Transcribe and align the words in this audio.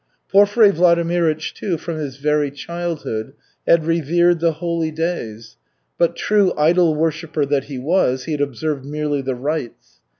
Porfiry 0.31 0.71
Vladimirych, 0.71 1.53
too, 1.53 1.77
from 1.77 1.97
his 1.99 2.17
very 2.17 2.49
childhood, 2.49 3.33
had 3.67 3.85
revered 3.85 4.39
the 4.39 4.53
"holy 4.53 4.89
days," 4.89 5.57
but, 5.99 6.15
true 6.15 6.53
idol 6.57 6.95
worshipper 6.95 7.45
that 7.45 7.65
he 7.65 7.77
was, 7.77 8.23
he 8.23 8.31
had 8.31 8.41
observed 8.41 8.83
merely 8.83 9.21
the 9.21 9.35
rites. 9.35 9.99